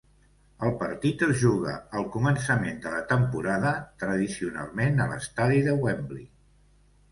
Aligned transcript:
El 0.67 0.71
partit 0.77 1.19
es 1.27 1.33
juga 1.41 1.73
al 1.99 2.07
començament 2.15 2.81
de 2.87 2.95
la 2.95 3.03
temporada, 3.13 3.75
tradicionalment 4.05 5.01
a 5.01 5.09
l'Estadi 5.15 5.63
de 5.71 5.79
Wembley. 5.87 6.29